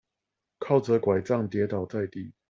[0.57, 2.33] 靠著柺杖跌倒在地